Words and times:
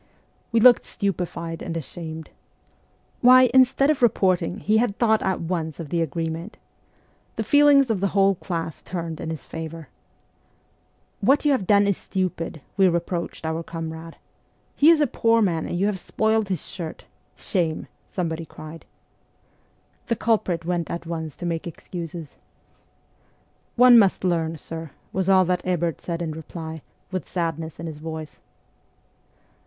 We 0.51 0.59
looked 0.59 0.83
stupefied 0.83 1.61
and 1.61 1.77
ashamed. 1.77 2.31
Why, 3.19 3.51
instead 3.53 3.91
of 3.91 4.01
reporting, 4.01 4.57
he 4.57 4.77
had 4.77 4.97
thought 4.97 5.21
at 5.21 5.41
once 5.41 5.79
of 5.79 5.89
the 5.89 6.01
agreement! 6.01 6.57
The 7.35 7.43
feelings 7.43 7.91
of 7.91 7.99
the 7.99 8.07
whole 8.07 8.33
class 8.33 8.81
turned 8.81 9.21
in 9.21 9.29
his 9.29 9.45
favour. 9.45 9.89
'What 11.19 11.45
you 11.45 11.51
have 11.51 11.67
done 11.67 11.85
is 11.85 11.97
stupid,' 11.99 12.61
we 12.77 12.87
reproached 12.87 13.45
our 13.45 13.61
comrade.' 13.61 14.15
He 14.75 14.89
is 14.89 15.01
a 15.01 15.05
poor 15.05 15.39
man, 15.39 15.67
and 15.67 15.77
you 15.77 15.85
have 15.85 15.99
spoiled 15.99 16.49
his 16.49 16.65
shirt! 16.67 17.05
Shame!' 17.35 17.85
somebody 18.07 18.43
cried. 18.45 18.85
The 20.07 20.15
culprit 20.15 20.65
went 20.65 20.89
at 20.89 21.05
once 21.05 21.35
to 21.35 21.45
make 21.45 21.67
excuses.' 21.67 22.37
One 23.85 23.99
must 23.99 24.23
learn, 24.23 24.57
sir,' 24.57 24.89
was 25.13 25.29
all 25.29 25.45
that 25.45 25.63
Ebert 25.63 26.01
said 26.01 26.23
in 26.23 26.31
reply, 26.31 26.81
with 27.11 27.29
sadness 27.29 27.79
in 27.79 27.85
his 27.85 27.99
voice. 27.99 28.39